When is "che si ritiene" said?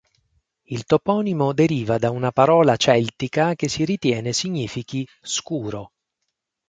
3.53-4.33